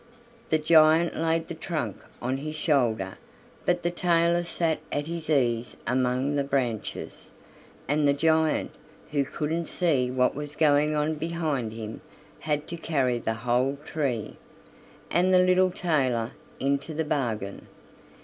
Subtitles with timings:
[0.49, 3.19] The giant laid the trunk on his shoulder,
[3.67, 7.29] but the tailor sat at his ease among the branches;
[7.87, 8.71] and the giant,
[9.11, 12.01] who couldn't see what was going on behind him,
[12.39, 14.37] had to carry the whole tree,
[15.11, 17.67] and the little tailor into the bargain.